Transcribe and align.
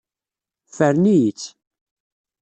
Ffren-iyi-tt. 0.67 1.49